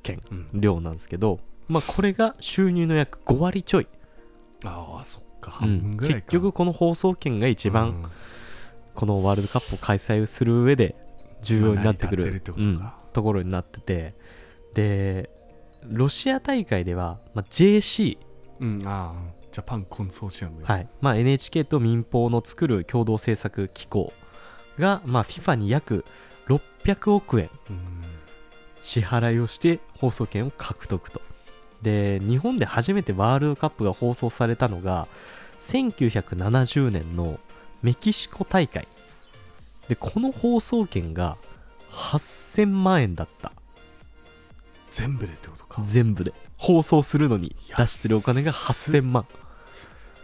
[0.03, 0.47] 権うん。
[0.53, 3.87] 量なんですけどまあこれが収入の約5割ちょい、
[4.65, 5.59] ああそっか。
[5.61, 5.67] うん。
[5.69, 6.21] 半分ぐらいか。
[6.21, 8.05] 結局この放送権が一番うん。
[8.95, 10.95] このワールドカップを開催する上で
[11.41, 12.59] 重要になってくる,、とか。
[12.59, 12.91] うん。
[13.13, 14.15] ところになってて。
[14.73, 15.29] で
[15.83, 18.17] ロシア大会では、まあ、JC、
[18.59, 18.81] うん。
[18.85, 20.87] ああジャパンコンソーシアムはい。
[21.01, 24.13] まあ、NHK と民放の作る共同制作機構
[24.79, 26.05] が、まあ、FIFA に約
[26.47, 27.49] 600億円。
[27.69, 27.99] うん
[28.81, 31.21] 支払いをして放送権を獲得と。
[31.81, 35.07] で日本で初めてワールドカップが放送されたのが
[35.61, 37.39] 1970年の
[37.81, 38.87] メキシコ大会。
[39.87, 41.37] でこの放送権が
[41.91, 43.51] 8000万円だった。
[44.91, 45.81] 全部でってことか。
[45.83, 46.33] 全部で。
[46.57, 49.25] 放送するのに出してるお金が8000万。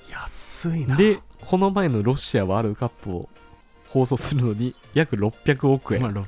[0.09, 0.95] 安いな。
[0.95, 3.29] でこの前のロシアワールドカップを
[3.95, 6.27] 放送するのに約600億円、まあ、ろ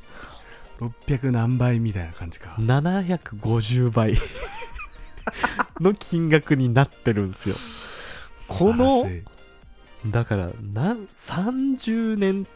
[0.79, 2.55] 600何倍みたいな感じか。
[2.59, 4.15] 750倍。
[5.81, 7.55] の金額になってるんですよ。
[8.47, 9.05] この
[10.09, 12.47] だからなん30年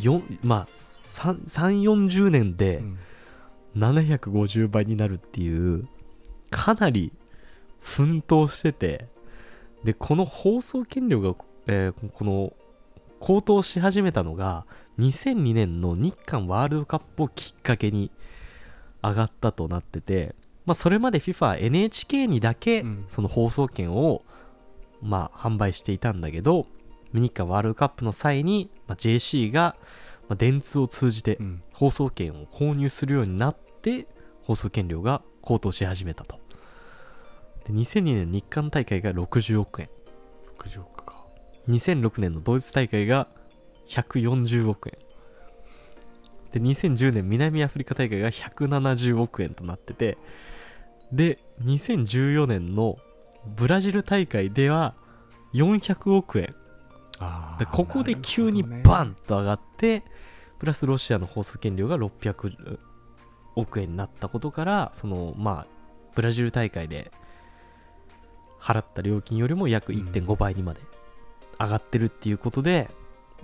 [0.00, 0.68] よまあ
[1.08, 2.98] 3 4 0年でうん。
[3.76, 5.86] 750倍になるっていう
[6.50, 7.12] かなり
[7.80, 9.06] 奮闘してて
[9.84, 11.34] でこの放送権料が、
[11.66, 12.52] えーこの
[13.22, 14.66] 高騰し始めたのが
[14.98, 18.10] 2002年の日韓ワールドカップをきっかけに
[19.00, 20.34] 上がったとなってて、
[20.66, 23.04] まあ、それまで FIFANHK にだけうん。
[23.06, 24.24] その放送権を、
[25.00, 26.66] まあ、販売していたんだけど
[27.12, 29.76] 日韓ワールドカップの際に、まあ、JC が、
[30.28, 31.62] まあ、電通を通じてうん。
[31.72, 34.08] 放送権を購入するようになって
[34.42, 36.40] 放送権料が高騰し始めたと。
[37.68, 39.88] で2002年日韓大会が60億円。
[40.58, 40.91] 60億。
[40.91, 40.91] か
[41.68, 43.28] 2006年のドイツ大会が
[43.88, 44.98] 140億円
[46.52, 50.18] で2010年南アフリカ大会が170億円となってて
[51.12, 52.98] で2014年の
[53.46, 54.94] ブラジル大会では
[55.54, 56.54] 400億円
[57.58, 60.02] でここで急にバンと上がって、
[60.58, 62.78] プラスロシアの放送権料が600
[63.54, 65.66] 億円になったことからそのまあ
[66.14, 67.12] ブラジル大会で
[68.60, 70.80] 払った料金よりも約1.5倍にまで
[71.64, 72.90] 上がってるっていうことで、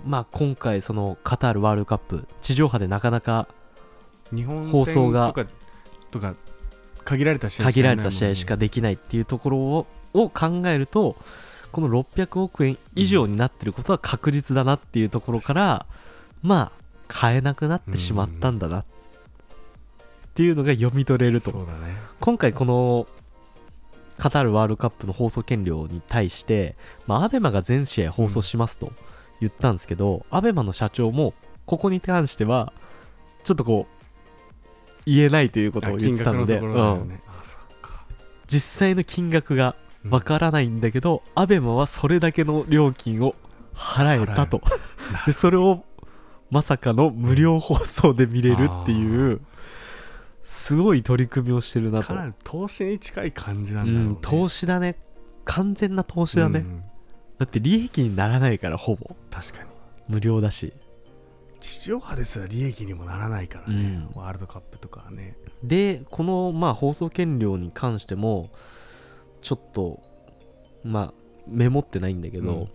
[0.05, 3.47] まあ今回そのカタールワールドカップ地上波でなかなか
[4.71, 5.47] 放送が戦
[6.11, 6.35] とか
[7.03, 11.15] 限られた試合限られた試合しかできないっていうところをを考えると
[11.71, 15.85] この600億円以上になってることは確実だなっていうところから、
[16.41, 16.71] まあ
[17.07, 18.85] 買えなくなってしまったんだなっ
[20.33, 21.51] ていうのが読み取れると。
[21.51, 21.65] ね。
[22.19, 23.07] 今回この
[24.19, 26.75] カタールワールドカップの放送権料に対して、
[27.07, 28.91] まあ、アベマが全試合放送しますと
[29.39, 31.33] 言ったんですけど、アベマの社長も
[31.65, 32.73] ここに関しては
[33.43, 33.99] ちょっとこう
[35.05, 37.19] 言えないということを言ってたのであ金額のところだようん。
[38.47, 40.11] 実際の金額がうん。
[40.11, 43.35] わからないんだけど、アベマはそれだけの料金を
[43.73, 44.61] 払えたと。
[45.13, 45.83] なでそれを
[46.51, 49.41] まさかの無料放送で見れるっていう
[50.43, 52.07] すごい取り組みをしてるなと。
[52.07, 54.11] かなり投資に近い感じなうんだろうね。
[54.13, 54.95] ん、投資だね。
[55.45, 56.83] 完全な投資だね、うん。
[57.37, 59.15] だって利益にならないからほぼ。
[59.31, 59.69] 確かに。
[60.07, 60.73] 無料だし。
[61.59, 64.21] 地上波ですら利益にもならないからね、うん。
[64.21, 65.35] ワールドカップとかはね。
[65.63, 68.49] でこのまあ放送権料に関しても
[69.41, 70.01] ちょっと
[70.83, 71.13] まあ
[71.47, 72.69] メモってないんだけど、うん。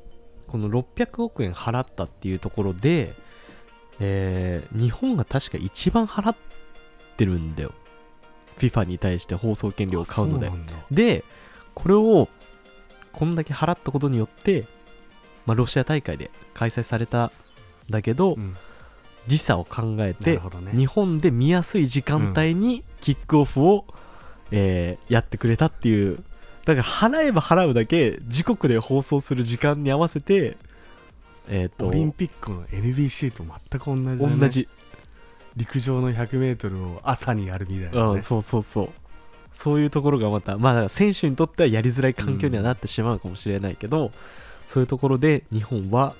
[0.46, 3.14] この600億円払ったっていうところで、
[4.00, 6.36] えー日本が確か一番払っ
[7.16, 7.72] てるんだよ。
[8.58, 10.50] FIFA に対して放送権料を買うので。
[10.90, 11.24] で
[11.74, 12.28] これを
[13.12, 14.66] こんだけ払ったことによって、
[15.46, 17.30] まあ、ロシア大会で開催されたん
[17.90, 18.56] だけど、うん。
[19.26, 20.72] 時差を考えなてね。
[20.74, 23.86] 日本で見やすい時間帯にキックオフを、
[24.50, 26.22] えーやってくれたっていう。
[26.64, 30.56] だから払えば払うだけ自国で放送する時間に合わせて
[31.48, 34.36] えっ、とオリンピックの NBC と全く同じだね。
[34.38, 34.68] 同じ、
[35.56, 37.98] 陸上の 100m を朝にやるみたいな、ね。
[38.12, 38.90] うん、そうそうそう。
[39.52, 44.10] そういうところがまたまあ選手にとってはやりづらい環境にはなってしまうかもしれないけど、
[44.66, 46.14] そういうところで日本は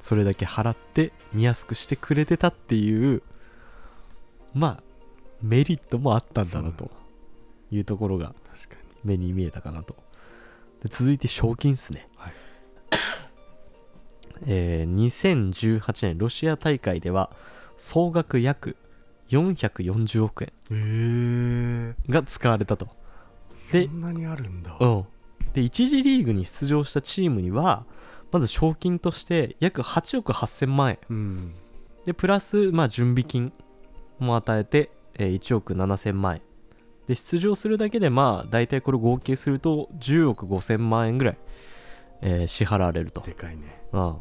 [0.00, 3.22] それだけ払って見やすくしてくれてたっていう
[4.54, 4.82] まあ
[5.42, 6.90] メリットもあったんだなと。
[7.70, 8.34] いうところが
[9.04, 9.94] 目に見えたかなと。
[10.82, 12.32] で続いて賞金っすね、はい。
[14.46, 17.30] えー2018年ロシア大会では
[17.78, 18.76] 総額約
[19.30, 22.88] 440億円が使われたと。
[23.54, 24.76] そんなにあるんだ。
[24.78, 25.04] うん、
[25.54, 27.84] で1次リーグに出場したチームには
[28.30, 30.98] まず賞金として約8億8000万円。
[31.08, 31.54] うん。
[32.04, 33.52] でプラス、まあ、準備金
[34.18, 36.42] も与えて、えー1億7000万円。
[37.06, 41.38] で出場するだけでまあ大体これ合計すると10億5000万円ぐらい、
[42.22, 43.82] えー支払われると、でかいね。
[43.92, 44.16] うん、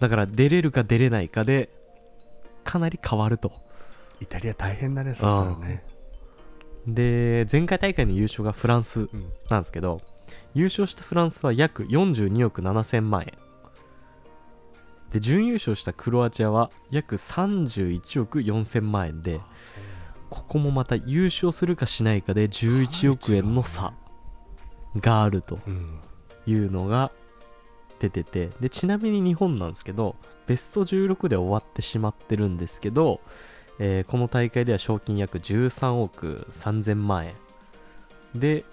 [0.00, 1.68] だから出れるか出れないかで
[2.64, 3.52] かなり変わると。
[4.20, 5.84] イタリア大変だねそしたらね。
[6.86, 10.00] で前回大会の優勝がフランスうんなんですけど
[10.54, 13.32] 優勝したフランスは約42億7000万円。
[15.12, 19.40] で準優勝したクロアチアは約31億4000万円で
[20.30, 23.92] ここもまた優勝するかしないかで11億円の差
[24.96, 26.00] があるとうん
[26.46, 27.12] いうのが
[28.02, 30.16] 出ててでちなみに日本なんですけど
[30.48, 33.20] ベスト16で終わってしまってるんですけど、
[33.78, 37.34] えーこの大会では賞金約13億3000万円。
[38.34, 38.64] で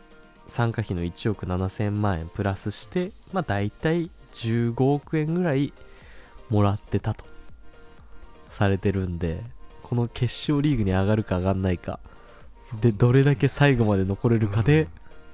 [0.48, 5.74] 参加費の1億7000万円プラスしてまあ大体15億円ぐらい
[6.50, 7.24] もらってたと
[8.50, 9.44] されてるんで
[9.84, 12.00] この決勝リーグに上がるか上がんないか。
[12.82, 14.88] でどれだけ最後まで残れるかで、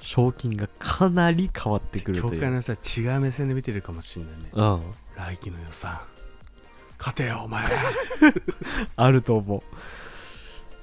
[0.06, 2.41] 賞金がかなり変わってくる教という。
[2.41, 4.82] 会の人は違う目線で見てるかもしれないねうん、
[5.15, 6.00] 来季の予算
[7.00, 7.65] 勝てよお前
[8.96, 9.62] あると思う。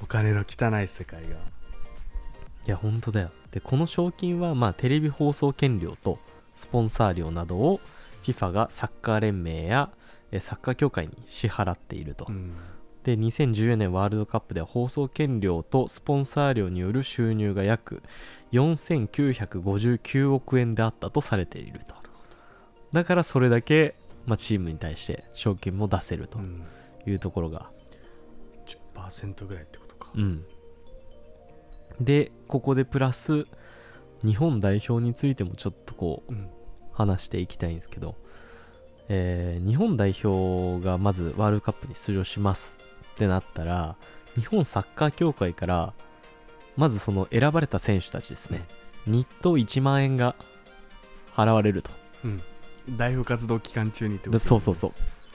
[0.03, 1.33] お金の汚い世界がい
[2.67, 3.31] や、本当だよ。
[3.53, 6.19] で、この賞金は、まあ、テレビ放送権料と
[6.55, 7.81] スポンサー料などを
[8.25, 9.91] FIFA がサッカー連盟や
[10.33, 12.27] えサッカー協会に支払っていると。
[12.29, 12.55] うん
[13.05, 18.03] で、2014年ワールドカップでは放送権料とスポンサー料による収入が約
[18.53, 21.95] 4959億円であったとされていると。
[22.93, 23.95] だからそれだけ、
[24.27, 26.63] まあ、チームに対して賞金も出せるとうん。
[27.07, 27.71] いうところが。
[28.95, 30.11] 10%ぐらいってことか。
[30.15, 30.45] うん、
[32.01, 33.47] でここでプラス
[34.25, 36.51] 日本代表についてもちょっとこううん。
[36.93, 38.17] 話していきたいんですけど、
[39.09, 42.77] えー日本代表がまずワールドカップに出場します
[43.15, 43.97] ってなったら
[44.35, 45.95] 日本サッカー協会から
[46.77, 48.65] まずその選ばれた選手たちですね、
[49.07, 50.35] 日当1万円が
[51.35, 51.91] 払われると。
[52.25, 52.43] うん。
[52.91, 54.93] 代表活動期間中にってことでそうそうそ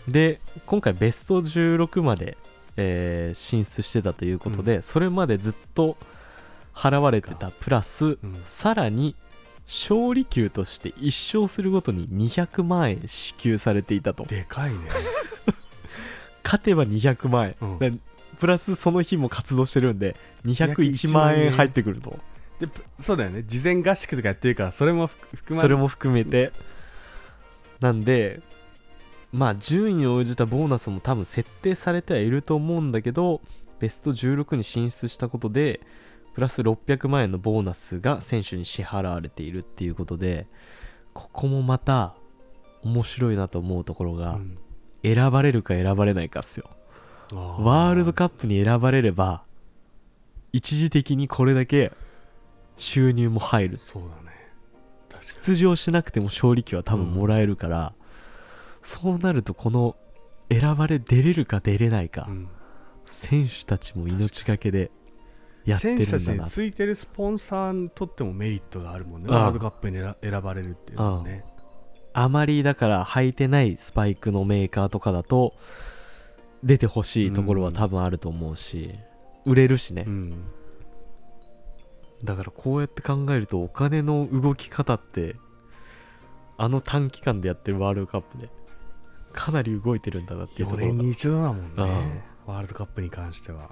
[0.08, 0.12] う。
[0.12, 2.38] で今回ベスト16まで、
[2.78, 5.98] えー進出してたということで、それまでずっと
[6.74, 8.42] 払われてたプラス、うん。
[8.46, 9.16] さらに
[9.66, 14.24] 勝利給として1勝するごとに200万円支給されていたと。
[14.24, 14.78] でかいね。
[16.44, 17.80] 勝てば200万円、うん。
[17.80, 17.94] で
[18.40, 21.52] プラスその日も活動してるんで201万円。
[21.52, 22.20] 入ってくると。
[22.60, 23.44] でぷそうだよね。
[23.46, 26.52] 事前合宿とかやってるからそれも含含まそれも含めて。
[27.80, 28.42] なんで
[29.32, 33.42] まあ順位に応じたボーナスも多分設定されてはいると思うんだけど
[33.80, 35.82] ベスト16に進出したことで
[36.34, 40.48] プラス600万円のボーナスが選手に支払われているっていうことで
[41.14, 42.16] ここもまた
[42.84, 44.58] 面白いなと思うところが、うん。
[45.04, 46.70] 選ばれるか選ばれないかっすよ。
[46.70, 46.77] あ
[47.32, 49.44] ワールドカップに選ばれれば
[50.54, 51.92] 一時的にこれだけ
[52.78, 53.78] 収入も入る。
[53.78, 54.38] そうだね。
[55.22, 57.94] 出場しなくても勝利給は多分もらえるから、
[58.82, 59.96] そうなるとこの
[60.50, 62.50] 選ばれ出れるか出れないか、に、うん。
[63.06, 64.92] 選手たちも命がけで
[65.66, 66.06] やってるんだな。
[66.06, 69.30] 選手たちについてるスポンサーにとってもメリットがあるもんね。
[69.30, 71.44] ワールドカップに選選ばれるっていうのはね。
[72.14, 75.54] あまりだから履いてないスパイクのメーカーとかだと
[76.64, 78.94] 出てほしいところは多分あると思うし、
[79.46, 80.44] 売れるしね、うん。
[82.24, 85.36] だからこうやって考えるとお金の動き方って
[86.58, 88.50] あの短期間でやってるワールドカップで
[89.34, 90.94] かなり動いてるんだなっていうと4ころが。
[90.94, 93.72] 年に一度だもんねワールドカップに関しては。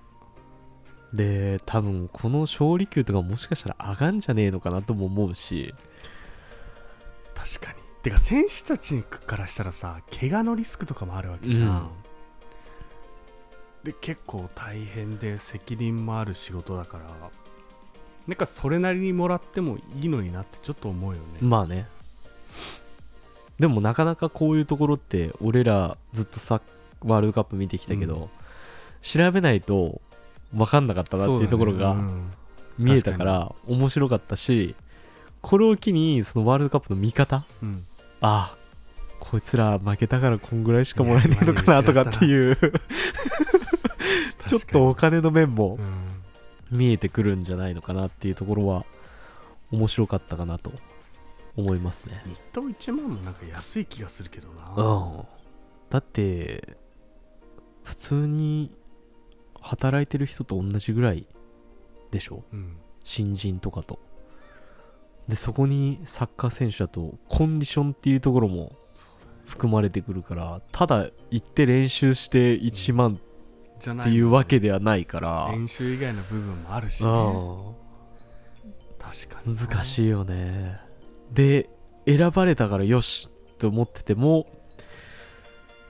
[1.13, 5.73] で多分この勝利給とかもしかしたら上がんじゃねえのかなとも思うし。
[7.33, 7.79] 確かに。
[8.03, 11.87] てか選手たちからしたらさ怪我のリスクとかもあるわけじゃん、うん
[13.85, 17.03] で結構大変で責任もある仕事だから
[18.27, 21.85] なんかそれなりにもらってもいいのになってちょっと思うよね、まあね。
[23.59, 26.59] でもなかなかこういうところって俺らずっとさ
[27.03, 28.29] ワールドカップ見てきたけど、うん。
[29.03, 30.01] 調べないと
[30.51, 31.95] 分かんなかったなっていうところが
[32.79, 34.75] 見えたから面白かったし
[35.41, 37.83] これを機にそのワールドカップの見方うん。
[38.21, 38.55] あ
[39.19, 42.57] こいつら負けたからこんぐらいしかもらえないのかなとかっていう
[44.49, 45.77] ちょっとお金の面も
[46.71, 48.85] うん見えてくるんじゃないのかなっていうところは
[49.71, 50.71] 面白かったかなと
[51.55, 52.21] 思いますね。
[52.25, 54.73] 日当1万もなんか安い気がするけどな。
[54.75, 55.25] うん。
[55.89, 56.75] だって
[57.83, 58.71] 普通に
[59.61, 61.27] 働いてる人と同じぐらい
[62.11, 62.43] でしょ？
[62.51, 62.77] うん。
[63.03, 63.99] 新人とかと。
[65.27, 68.73] でそこにサッカー選手だとコンディションっていうところも
[69.45, 73.19] 含まれてくるからただ行って練習して1万
[73.79, 77.09] じゃないっていうわけではないから、練習以外の部分もあるしね。
[77.09, 77.75] うん。
[78.99, 79.55] 確かに。
[79.55, 80.79] 難いしいよね。
[81.31, 81.69] で
[82.05, 84.45] 選ばれたからよしって思ってても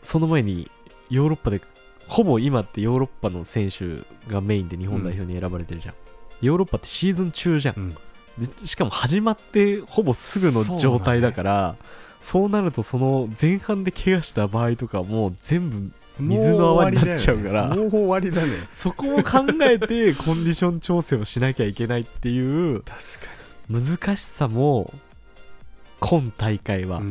[0.01, 0.71] その前に
[1.09, 1.61] ヨーロッパで
[2.07, 5.95] ほぼ今ってヨーロッパの選手がメインで日本代表に選ばれてるじゃん、
[6.41, 7.75] ヨーロッパってシーズン中じゃん。
[7.77, 7.89] うん。
[8.38, 11.75] でしかも始まってほぼすぐの状態だから
[12.21, 17.68] そうなるとその前半で怪我した場合とかもう全部水の泡になっちゃうから。
[17.76, 18.51] もう終わりだね。
[18.72, 22.84] そこも考えてコンディション調整をしなきゃいけないっていう
[23.70, 24.93] 難しさも
[25.99, 27.01] 今大会は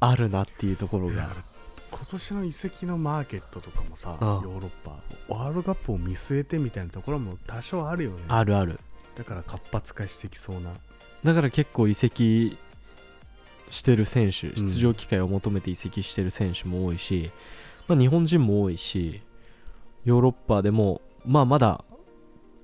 [0.00, 1.30] あるなっていうところが。
[1.90, 4.28] 今年の移籍のマーケットとかもさ、うん。
[4.28, 4.92] ヨーロッパ
[5.28, 8.16] ワールドカップを見据えてみたいなところも多少あるよね。
[8.28, 8.80] あるある。
[9.14, 10.70] だから活発化してきそうな。
[11.22, 12.56] だから結構移籍
[13.70, 14.54] してる選手ん。
[14.56, 17.30] 出場機会を求めて移籍してる選手も多いし、
[17.92, 19.20] まあ、日本人も多いし
[20.04, 21.84] ヨーロッパでも、まあ、まだ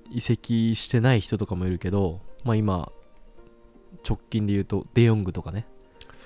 [0.09, 2.91] 移籍してない人とかもいるけど、まあ、今
[4.07, 5.67] 直近で言うとデヨングとかね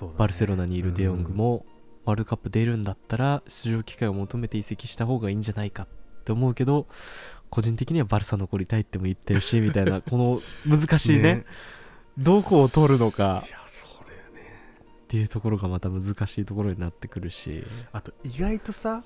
[0.06, 0.14] ね。
[0.16, 1.66] バルセロナにいるデヨングも
[2.06, 5.86] ワールドカップ出るんだったら出場機会を求めて移籍した方がいいんじゃないかっ
[6.24, 6.86] て思うけど
[7.50, 11.44] 個人的にはバルサ残りたいっても言ってるしみたいなこの難しい ね。
[12.16, 13.44] どこを取るのか
[15.14, 19.04] っていうところがまた難しいところになってくるし、あと意外とさ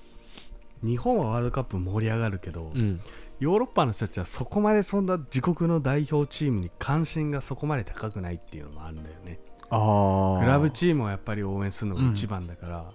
[0.82, 2.98] 日本はワールドカップ盛り上がるけど、うん、
[3.40, 9.38] ヨーロッパの人たちはそこまでそんな自国の代表チームに関心がそこまで高くないっていうのもあるんだよね。
[9.70, 12.90] あクラブチームをやっぱり応援するのが一番だから、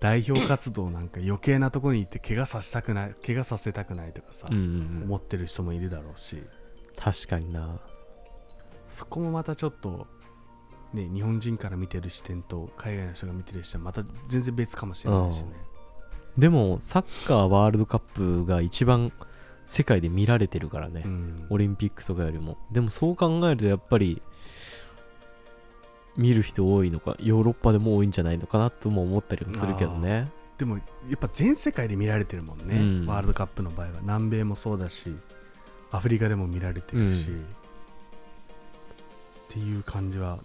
[0.00, 4.66] 代表活動なんか余計なところに行って怪我させたくない怪我させたくないとかさ、うんうんう
[5.00, 6.42] ん、思ってる人もいるだろうし。
[6.96, 7.78] 確かにな。
[8.88, 10.06] そこもまたちょっと、
[10.92, 15.50] ね、日本人から見てる視点と海外の人が見てる視点はまた全然別かもしれないしね。
[16.38, 19.12] でもサッカーワールドカップが一番
[19.66, 21.46] 世界で見られてるからね、うん。
[21.50, 22.56] オリンピックとかよりも。
[22.70, 24.22] でもそう考えるとやっぱり
[26.16, 30.30] 見る人多いのかヨーロッパでも多いんじゃないのかなとも思ったりもするけどね。
[30.56, 30.82] でもや
[31.14, 33.06] っぱ全世界で見られてるもんね、うん。
[33.06, 33.92] ワールドカップの場合は。
[34.00, 35.14] 南米もそうだし
[35.90, 37.40] アフリカでも見られてるし、うん。
[37.40, 37.44] っ
[39.50, 40.38] ていう感じは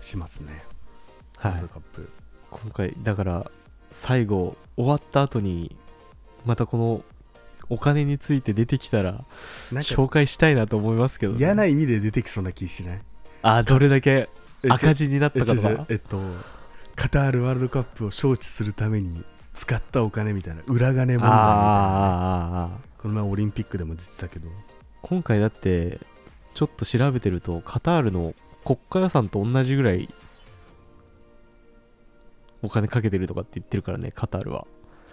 [0.00, 0.62] しますね、
[1.36, 1.52] はい。
[1.52, 2.10] ワールドカップ。
[2.50, 3.50] 今回だから
[3.90, 5.76] 最後終わった後に
[6.44, 7.02] またこの
[7.68, 9.24] お金について出てきたら
[9.70, 13.00] 紹介したいなと思いますけど、ね、嫌な意味で出てきそうな気しない？
[13.42, 14.28] あどれだけ
[14.64, 15.86] え赤字になっえたかとか？
[15.88, 16.20] えっと
[16.96, 19.24] カタールワールドカップを招致するために
[19.54, 22.70] 使ったお金みたいな裏金問題みたいな。
[22.98, 24.48] この前オリンピックでも出てたけど。
[25.02, 25.98] 今回だって
[26.54, 28.34] ちょっと調べてるとカタールの
[28.64, 30.08] 国家予算と同じぐらい
[32.62, 34.66] お金かけてるとかって言ってるからねカタールは、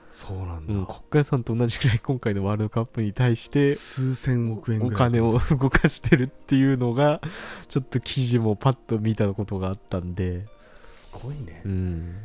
[0.10, 7.22] そうなんだ、うん、国家予算と同じぐらい今回のワールドカップに対して数千億円ぐおらい金を動かしてるっていうのが
[7.68, 10.46] ちょっと記事もパッと見たことがあったんで。
[10.86, 12.16] すごいね、うん。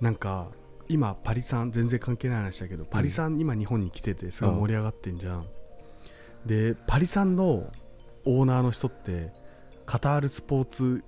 [0.00, 0.48] なんか
[0.88, 5.46] 今パリさん全然関係ない話だけどパリさん今日本に来ててすごい盛り上がってんじゃん、
[6.44, 7.72] でパリさんの
[8.24, 9.32] オーナーの人って
[9.86, 11.04] カタールスポーツ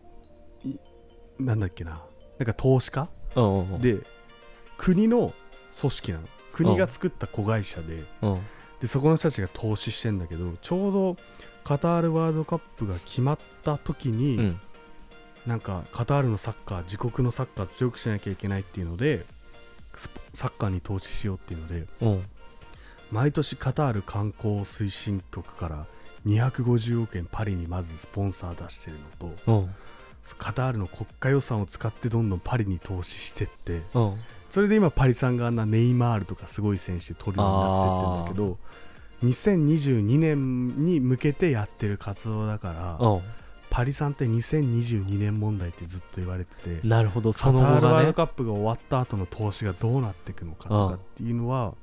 [0.64, 0.76] い
[1.38, 2.02] なんだっけな。
[2.38, 3.08] なんか投資家？
[3.34, 3.98] うんうんで
[4.76, 5.34] 国の
[5.78, 6.28] 組織なの。
[6.52, 8.40] 国が作った子会社でうん。
[8.80, 11.16] でそこの人たちが投資してんだけどちょうど
[11.64, 14.60] カタールワールドカップが決まった時に、うん。
[15.46, 19.24] なんかカタールのサッカー自国のサッカー強くしなきゃいけないっていうので
[20.34, 22.24] サッカーに投資しようっていうのでうん。
[23.10, 25.86] 毎年カタール観光推進局から
[26.28, 29.74] 250億円パリにまずスポンサー出してるのとうん
[30.36, 34.14] カタールの国家予算を使ってどんどんパリに投資してってうん
[34.50, 38.58] それで今パリさんがあんなネイマールとかすごい選手取るようになってってんだけど
[39.24, 43.20] 2022年に向けてやってる活動だからうん
[43.70, 51.74] パリさんって2022年問題ってずっと言われててなるほどそカタの後がねールワールドカップが終わった後の投資がどうなっていくのかとかっていうのは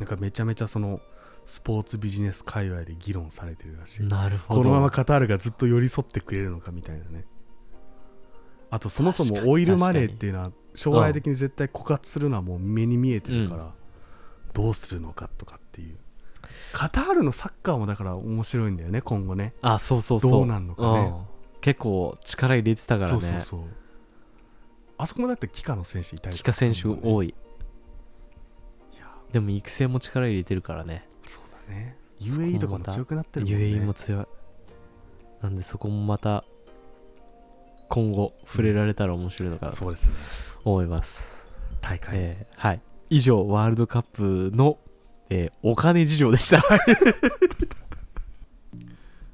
[0.00, 1.00] なんかめちゃめちゃその
[1.50, 4.02] スポーツビジネス界隈で議論されてるらしい。
[4.04, 4.60] なるほど。
[4.60, 7.24] このままカタールがずっと寄り添ってくれるのかみたいなね。
[8.70, 13.74] あとそもそもオイルマネーっていうのは将来的に絶対枯渇するのはもう目に見えてるから
[14.52, 15.98] どうするのかとかっていう。
[16.72, 19.54] カタールのサッカーもだから面白いんだよね今後ね。
[19.60, 20.30] あそうそうそう。
[20.30, 20.98] どうなんのかね。
[21.00, 21.22] うん。
[21.60, 23.20] 結構力入れてたからね。
[23.20, 23.60] そうそう
[24.98, 27.34] あそこもだってキカの選手いたり帰化選手多い。
[29.32, 31.08] でも育成も力入れてるからね
[31.70, 31.96] ね。
[32.20, 33.58] UAE とかも強くなってるもんね。
[33.58, 34.26] UAE も強い。
[35.42, 36.44] なんでそこもまた
[37.88, 40.12] 今後触れられたら面白いのかなとそうですね。
[40.64, 41.46] 思います、
[41.80, 42.80] 大会、えーはい。
[43.08, 44.78] 以上ワールドカップの、
[45.30, 46.62] えーお金事情でした。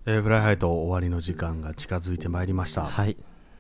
[0.06, 2.84] えーフライハイト終わりの時間が近づいてまいりました。
[2.84, 3.16] はい。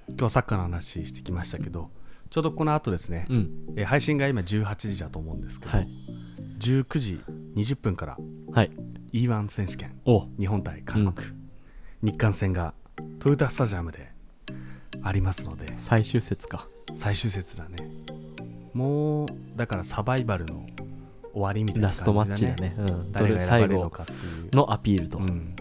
[0.08, 1.90] 今日はサッカーの話してきましたけど
[2.30, 3.50] ちょうどこの後ですね、うん。
[3.76, 5.86] えー配信が今18時だと思うんですけど、はい。
[6.60, 7.20] 19時
[7.56, 8.16] 20分から
[8.56, 8.70] はい。
[9.12, 10.00] E1 選手権。
[10.06, 10.28] お。
[10.38, 11.28] 日本対韓国、
[12.00, 12.72] 日韓戦が
[13.18, 14.10] トヨタスタジアムで
[15.02, 15.74] ありますので。
[15.76, 16.64] 最終節か。
[16.94, 17.76] 最終節だね。
[18.72, 20.64] もうだからサバイバルの
[21.34, 22.74] 終わりみたいなラストマッチだね。
[22.78, 24.56] うん、誰が選ばのかっていう。
[24.56, 25.54] のアピールと、うん。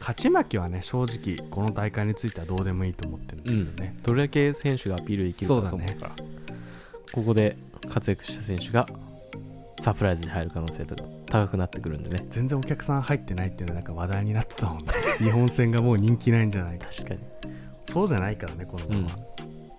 [0.00, 6.12] 勝ち負けはね正直この大会についてはどうでもいいと思ってるんですけどね、どれだけ選手がアピールできるかと思うから。
[7.12, 7.56] ここで
[7.88, 8.84] 活躍した選手が
[9.78, 12.24] サプライズに入る可能性とか高くなってくるんでね。
[12.30, 14.84] 全然お客さん入ってないっていうのはなんか話題になってたもんね。
[15.18, 16.86] 日本戦がもう人気ないんじゃないか。
[16.94, 17.20] 確かに。
[17.84, 19.04] そうじゃないからねこのうん。
[19.04, 19.16] 子は、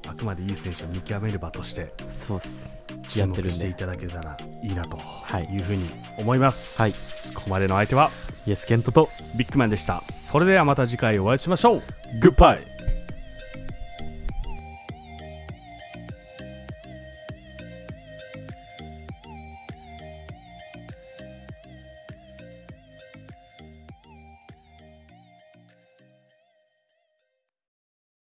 [0.08, 1.94] あくまでいい選手を見極める場として。
[2.08, 2.78] そうっす。
[3.10, 3.50] 注やってるんで。
[3.50, 5.46] 目していただけたらいいなとはい。
[5.46, 6.92] いうふうに思います、はい。
[7.34, 8.12] ここまでの相手は？
[8.46, 9.10] イエスケントと。
[9.36, 10.02] ビッグマンでした。
[10.04, 11.84] それではまた次回お会いしましょう。
[12.22, 12.77] グッバイ